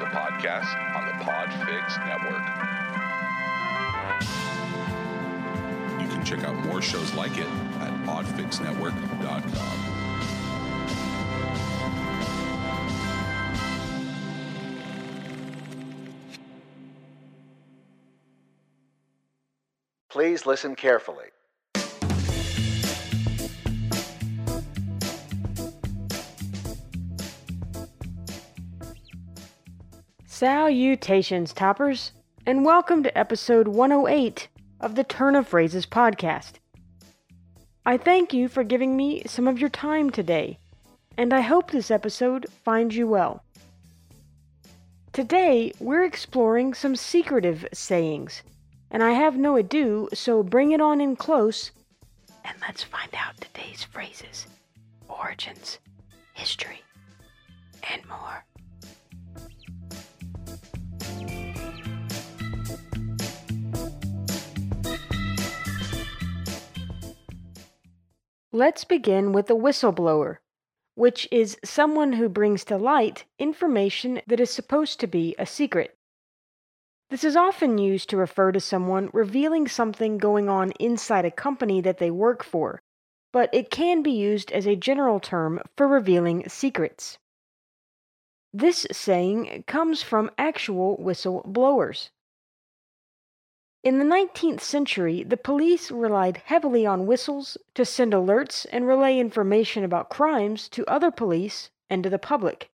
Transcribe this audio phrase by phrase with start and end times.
[0.00, 2.42] a podcast on the Podfix Network.
[6.00, 7.46] You can check out more shows like it
[7.80, 9.90] at podfixnetwork.com.
[20.08, 21.26] Please listen carefully.
[30.40, 32.12] Salutations, toppers,
[32.46, 34.48] and welcome to episode 108
[34.80, 36.52] of the Turn of Phrases podcast.
[37.84, 40.58] I thank you for giving me some of your time today,
[41.18, 43.44] and I hope this episode finds you well.
[45.12, 48.42] Today, we're exploring some secretive sayings,
[48.90, 51.70] and I have no ado, so bring it on in close,
[52.46, 54.46] and let's find out today's phrases,
[55.06, 55.80] origins,
[56.32, 56.80] history,
[57.92, 58.29] and more.
[68.60, 70.36] Let's begin with a whistleblower,
[70.94, 75.96] which is someone who brings to light information that is supposed to be a secret.
[77.08, 81.80] This is often used to refer to someone revealing something going on inside a company
[81.80, 82.82] that they work for,
[83.32, 87.16] but it can be used as a general term for revealing secrets.
[88.52, 92.10] This saying comes from actual whistleblowers.
[93.82, 99.18] In the 19th century, the police relied heavily on whistles to send alerts and relay
[99.18, 102.70] information about crimes to other police and to the public.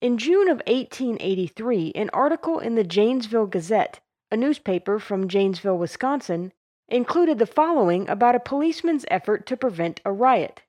[0.00, 4.00] In June of 1883, an article in the Janesville Gazette,
[4.30, 6.54] a newspaper from Janesville, Wisconsin,
[6.88, 10.62] included the following about a policeman's effort to prevent a riot.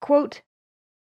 [0.00, 0.42] Quote,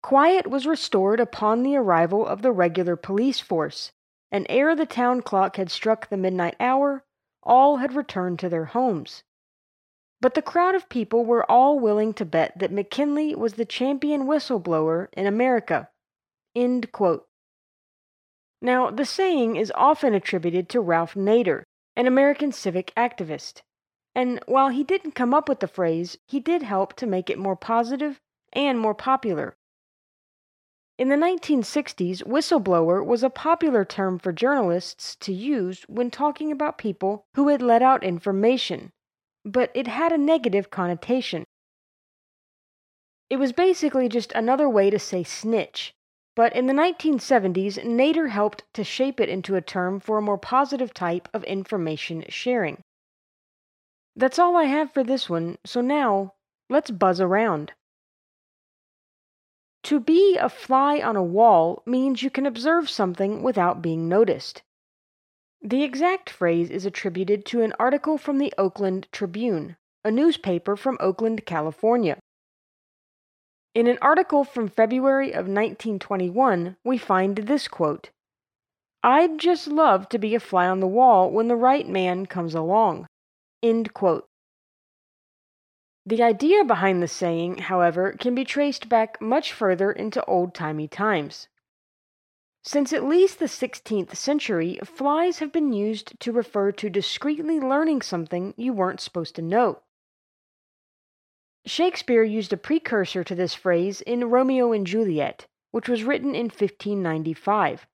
[0.04, 3.94] Quiet was restored upon the arrival of the regular police force,
[4.30, 7.06] and ere the town clock had struck the midnight hour,
[7.48, 9.24] all had returned to their homes.
[10.20, 14.28] But the crowd of people were all willing to bet that McKinley was the champion
[14.28, 15.90] whistleblower in America.
[18.62, 21.64] Now, the saying is often attributed to Ralph Nader,
[21.96, 23.62] an American civic activist.
[24.16, 27.38] And while he didn't come up with the phrase, he did help to make it
[27.38, 28.20] more positive
[28.54, 29.57] and more popular.
[30.98, 36.80] In the 1960s, whistleblower was a popular term for journalists to use when talking about
[36.80, 38.92] people who had let out information,
[39.46, 41.44] but it had a negative connotation.
[43.30, 45.94] It was basically just another way to say snitch,
[46.36, 50.40] but in the 1970s, Nader helped to shape it into a term for a more
[50.40, 52.82] positive type of information sharing.
[54.16, 56.34] That's all I have for this one, so now
[56.72, 57.74] let's buzz around.
[59.88, 64.62] To be a fly on a wall means you can observe something without being noticed.
[65.62, 70.98] The exact phrase is attributed to an article from the Oakland Tribune, a newspaper from
[71.00, 72.20] Oakland, California.
[73.74, 78.10] In an article from February of 1921, we find this quote
[79.04, 82.54] I'd just love to be a fly on the wall when the right man comes
[82.54, 83.08] along.
[83.64, 84.28] End quote.
[86.08, 90.88] The idea behind the saying, however, can be traced back much further into old timey
[90.88, 91.50] times.
[92.64, 98.04] Since at least the 16th century, flies have been used to refer to discreetly learning
[98.04, 99.82] something you weren't supposed to know.
[101.66, 106.46] Shakespeare used a precursor to this phrase in Romeo and Juliet, which was written in
[106.46, 107.86] 1595.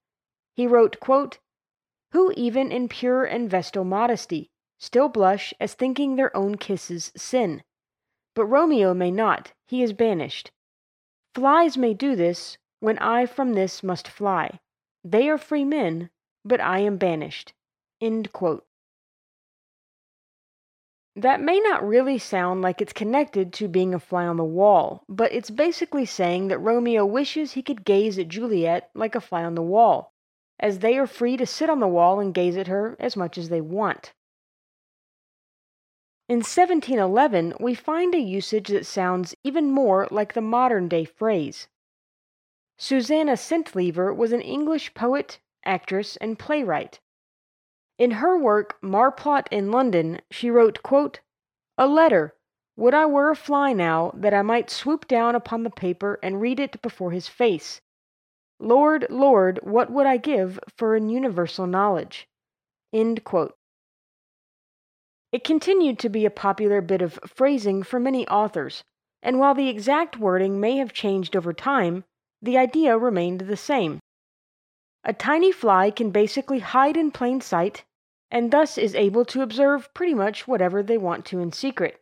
[0.53, 1.39] He wrote, quote,
[2.11, 7.63] Who even in pure and vestal modesty still blush as thinking their own kisses sin
[8.35, 10.51] but Romeo may not, he is banished.
[11.35, 14.59] Flies may do this, when I from this must fly.
[15.03, 16.09] They are free men,
[16.43, 17.53] but I am banished.
[21.15, 25.03] That may not really sound like it's connected to being a fly on the wall,
[25.07, 29.43] but it's basically saying that Romeo wishes he could gaze at Juliet like a fly
[29.43, 30.11] on the wall,
[30.59, 33.37] as they are free to sit on the wall and gaze at her as much
[33.37, 34.13] as they want.
[36.29, 41.67] In 1711, we find a usage that sounds even more like the modern day phrase.
[42.77, 47.01] Susanna Centlivre was an English poet, actress, and playwright.
[47.97, 51.19] In her work Marplot in Lisbon, she wrote, quote,
[51.77, 52.35] A letter.
[52.77, 56.39] Would I were a fly now, that I might swoop down upon the paper and
[56.39, 57.81] read it before his face.
[58.59, 62.29] Lord, Lord, what would I give for an universal knowledge?
[65.33, 68.83] It continued to be a popular bit of phrasing for many authors,
[69.23, 72.03] and while the exact wording may have changed over time,
[72.39, 73.99] the idea remained the same.
[75.03, 77.83] a tiny fly can basically hide in plain sight
[78.29, 81.99] and thus is able to observe pretty much whatever they want to in secret.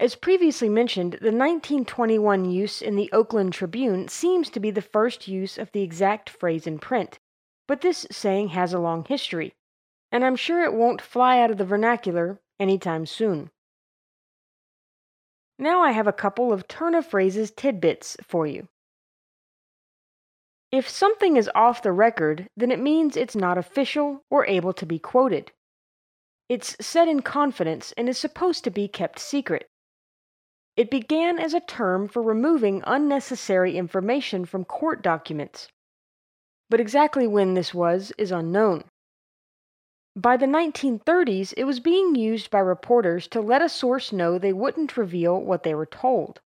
[0.00, 5.28] As previously mentioned, the 1921 use in the Oakland Tribune seems to be the first
[5.28, 7.18] use of the exact phrase in print,
[7.68, 9.52] but this saying has a long history,
[10.12, 13.50] and I'm sure it won't fly out of the vernacular anytime soon.
[15.58, 18.68] Now I have a couple of turn of phrases tidbits for you.
[20.70, 24.86] If something is off the record, then it means it's not official or able to
[24.86, 25.52] be quoted.
[26.48, 29.68] It's said in confidence and is supposed to be kept secret.
[30.76, 35.68] It began as a term for removing unnecessary information from court documents,
[36.70, 38.84] but exactly when this was is unknown.
[40.14, 44.52] By the 1930s, it was being used by reporters to let a source know they
[44.52, 46.40] wouldn't reveal what they were told.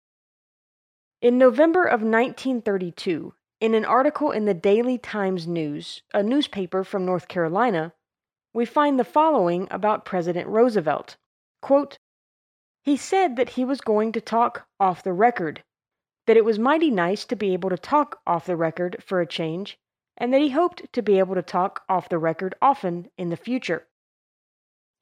[1.21, 7.05] In November of 1932, in an article in the Daily Times News, a newspaper from
[7.05, 7.93] North Carolina,
[8.53, 11.17] we find the following about President Roosevelt
[11.61, 11.99] Quote,
[12.85, 15.65] He said that he was going to talk off the record,
[16.27, 19.27] that it was mighty nice to be able to talk off the record for a
[19.27, 19.77] change,
[20.17, 23.37] and that he hoped to be able to talk off the record often in the
[23.37, 23.87] future.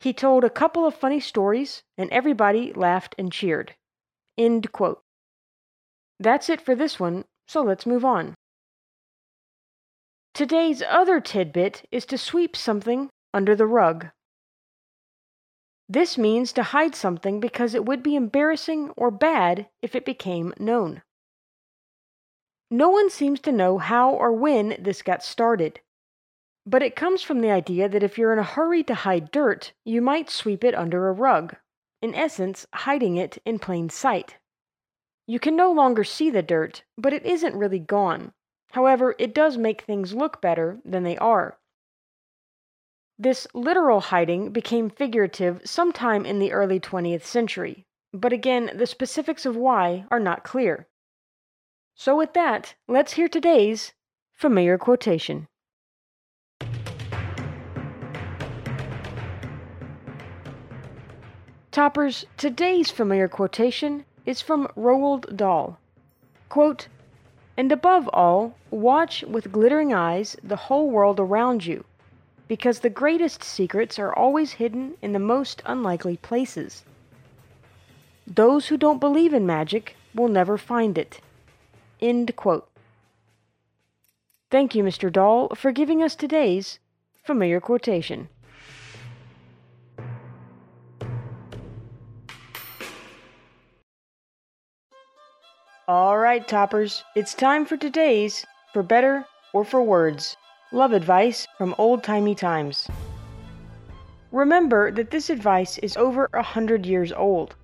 [0.01, 3.75] He told a couple of funny stories, and everybody laughed and cheered.
[4.37, 5.03] End quote.
[6.19, 8.35] That's it for this one, so let's move on.
[10.35, 14.09] Today's other tidbit is to sweep something under the rug.
[15.89, 20.55] This means to hide something because it would be embarrassing or bad if it became
[20.59, 21.03] known.
[22.76, 25.79] No one seems to know how or when this got started,
[26.67, 29.73] but it comes from the idea that if you're in a hurry to hide dirt,
[29.85, 31.55] you might sweep it under a rug,
[32.03, 34.38] in essence, hiding it in plain sight.
[35.29, 38.32] You can no longer see the dirt, but it isn't really gone.
[38.73, 41.56] However, it does make things look better than they are.
[43.17, 49.47] This literal hiding became figurative sometime in the early 20th century, but again, the specifics
[49.47, 50.88] of why are not clear.
[51.96, 53.93] So, with that, let's hear today's
[54.32, 55.46] familiar quotation.
[61.70, 65.79] Toppers, today's familiar quotation is from Roald Dahl.
[66.49, 66.88] Quote,
[67.56, 71.85] and above all, watch with glittering eyes the whole world around you,
[72.49, 76.85] because the greatest secrets are always hidden in the most unlikely places.
[78.26, 81.20] Those who don't believe in magic will never find it.
[82.05, 82.69] End quote.
[84.51, 85.11] Thank you, Mr.
[85.11, 86.79] Dahl, for giving us today's
[87.23, 88.29] familiar quotation.
[95.89, 99.25] All right, toppers, it's time for today's For Better
[99.55, 100.37] or For Words
[100.73, 102.87] love advice from old timey times.
[104.31, 107.56] Remember that this advice is over a hundred years old,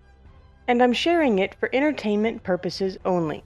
[0.67, 3.45] and I'm sharing it for entertainment purposes only.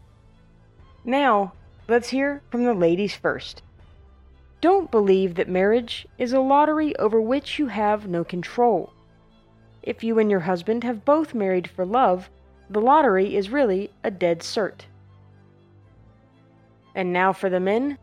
[1.05, 1.53] Now,
[1.87, 3.63] let's hear from the ladies first.
[4.63, 8.91] Don't believe that marriage is a lottery over which you have no control.
[9.83, 12.31] If you and your husband have both married for love,
[12.71, 14.87] the lottery is really a dead cert.
[16.95, 17.99] And now for the men.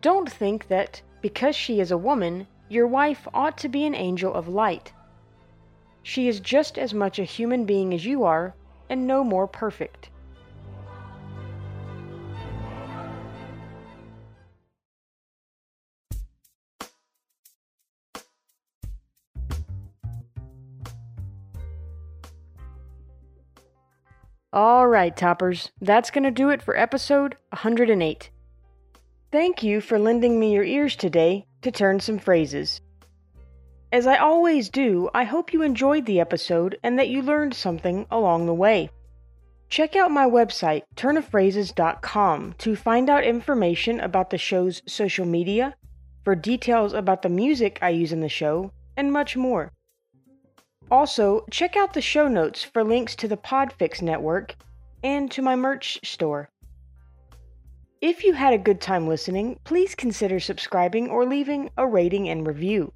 [0.00, 4.32] Don't think that, because she is a woman, your wife ought to be an angel
[4.32, 4.92] of light.
[6.04, 8.54] She is just as much a human being as you are,
[8.88, 10.10] and no more perfect.
[24.50, 28.30] All right, toppers, that's going to do it for episode 108.
[29.30, 32.80] Thank you for lending me your ears today to turn some phrases.
[33.92, 38.06] As I always do, I hope you enjoyed the episode and that you learned something
[38.10, 38.88] along the way.
[39.68, 45.74] Check out my website, turnofphrases.com, to find out information about the show's social media,
[46.24, 49.72] for details about the music I use in the show, and much more.
[50.90, 54.56] Also, check out the show notes for links to the Podfix network
[55.02, 56.48] and to my merch store.
[58.00, 62.46] If you had a good time listening, please consider subscribing or leaving a rating and
[62.46, 62.92] review.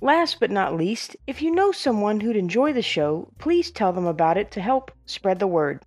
[0.00, 4.06] Last but not least, if you know someone who'd enjoy the show, please tell them
[4.06, 5.84] about it to help spread the word.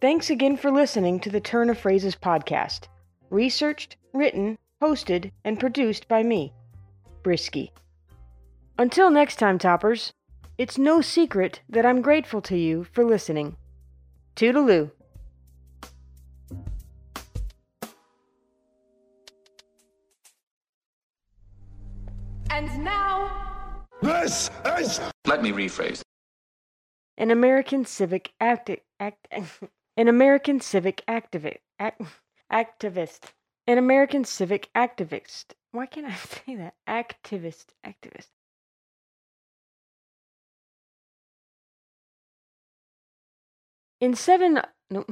[0.00, 2.88] Thanks again for listening to the Turn of Phrases podcast.
[3.30, 6.52] Researched, written, hosted, and produced by me,
[7.22, 7.70] Brisky.
[8.80, 10.12] Until next time, Toppers,
[10.56, 13.56] it's no secret that I'm grateful to you for listening.
[14.36, 14.92] Toodaloo.
[22.50, 23.84] And now.
[24.00, 25.00] This is.
[25.26, 26.02] Let me rephrase.
[27.16, 29.26] An American civic acti- act.
[29.96, 31.58] an American civic activist.
[31.80, 32.00] Act,
[32.52, 33.32] activist.
[33.66, 35.46] An American civic activist.
[35.72, 36.14] Why can't I
[36.46, 36.74] say that?
[36.86, 37.66] Activist.
[37.84, 38.28] Activist.
[44.00, 45.04] In seven, no.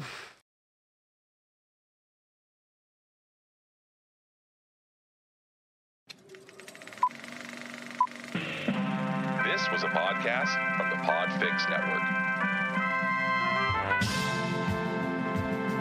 [9.44, 12.02] This was a podcast from the Podfix Network.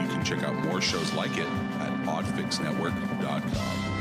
[0.01, 3.94] You can check out more shows like it at podfixnetwork.com.